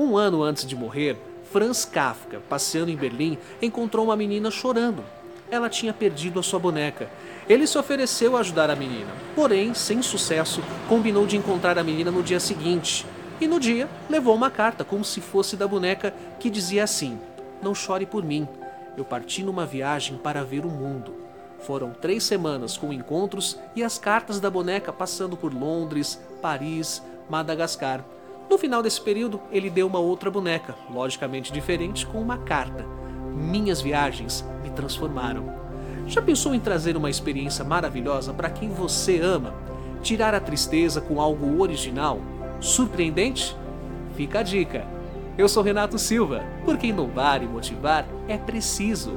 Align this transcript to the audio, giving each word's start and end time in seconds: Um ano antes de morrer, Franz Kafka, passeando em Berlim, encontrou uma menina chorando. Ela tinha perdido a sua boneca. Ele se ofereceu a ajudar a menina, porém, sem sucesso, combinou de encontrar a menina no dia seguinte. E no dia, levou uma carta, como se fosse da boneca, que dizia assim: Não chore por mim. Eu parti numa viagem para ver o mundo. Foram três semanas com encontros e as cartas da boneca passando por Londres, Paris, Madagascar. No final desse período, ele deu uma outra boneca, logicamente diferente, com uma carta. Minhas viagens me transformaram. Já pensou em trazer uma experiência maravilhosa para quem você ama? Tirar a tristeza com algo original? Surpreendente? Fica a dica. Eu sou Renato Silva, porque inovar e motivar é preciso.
Um 0.00 0.16
ano 0.16 0.44
antes 0.44 0.64
de 0.64 0.76
morrer, 0.76 1.16
Franz 1.50 1.84
Kafka, 1.84 2.40
passeando 2.48 2.88
em 2.88 2.94
Berlim, 2.94 3.36
encontrou 3.60 4.04
uma 4.04 4.14
menina 4.14 4.48
chorando. 4.48 5.04
Ela 5.50 5.68
tinha 5.68 5.92
perdido 5.92 6.38
a 6.38 6.42
sua 6.44 6.60
boneca. 6.60 7.10
Ele 7.48 7.66
se 7.66 7.76
ofereceu 7.76 8.36
a 8.36 8.40
ajudar 8.40 8.70
a 8.70 8.76
menina, 8.76 9.10
porém, 9.34 9.74
sem 9.74 10.00
sucesso, 10.00 10.62
combinou 10.88 11.26
de 11.26 11.36
encontrar 11.36 11.76
a 11.76 11.82
menina 11.82 12.12
no 12.12 12.22
dia 12.22 12.38
seguinte. 12.38 13.04
E 13.40 13.48
no 13.48 13.58
dia, 13.58 13.88
levou 14.08 14.36
uma 14.36 14.52
carta, 14.52 14.84
como 14.84 15.04
se 15.04 15.20
fosse 15.20 15.56
da 15.56 15.66
boneca, 15.66 16.14
que 16.38 16.48
dizia 16.48 16.84
assim: 16.84 17.18
Não 17.60 17.74
chore 17.74 18.06
por 18.06 18.22
mim. 18.22 18.46
Eu 18.96 19.04
parti 19.04 19.42
numa 19.42 19.66
viagem 19.66 20.16
para 20.16 20.44
ver 20.44 20.64
o 20.64 20.70
mundo. 20.70 21.12
Foram 21.58 21.90
três 21.90 22.22
semanas 22.22 22.76
com 22.76 22.92
encontros 22.92 23.58
e 23.74 23.82
as 23.82 23.98
cartas 23.98 24.38
da 24.38 24.48
boneca 24.48 24.92
passando 24.92 25.36
por 25.36 25.52
Londres, 25.52 26.20
Paris, 26.40 27.02
Madagascar. 27.28 28.04
No 28.48 28.56
final 28.56 28.82
desse 28.82 29.00
período, 29.00 29.40
ele 29.52 29.68
deu 29.68 29.86
uma 29.86 29.98
outra 29.98 30.30
boneca, 30.30 30.74
logicamente 30.90 31.52
diferente, 31.52 32.06
com 32.06 32.18
uma 32.18 32.38
carta. 32.38 32.82
Minhas 33.34 33.82
viagens 33.82 34.42
me 34.62 34.70
transformaram. 34.70 35.52
Já 36.06 36.22
pensou 36.22 36.54
em 36.54 36.60
trazer 36.60 36.96
uma 36.96 37.10
experiência 37.10 37.62
maravilhosa 37.62 38.32
para 38.32 38.48
quem 38.48 38.70
você 38.70 39.20
ama? 39.20 39.54
Tirar 40.00 40.34
a 40.34 40.40
tristeza 40.40 40.98
com 40.98 41.20
algo 41.20 41.60
original? 41.60 42.20
Surpreendente? 42.58 43.54
Fica 44.16 44.40
a 44.40 44.42
dica. 44.42 44.86
Eu 45.36 45.46
sou 45.46 45.62
Renato 45.62 45.98
Silva, 45.98 46.42
porque 46.64 46.86
inovar 46.86 47.42
e 47.42 47.46
motivar 47.46 48.06
é 48.26 48.38
preciso. 48.38 49.12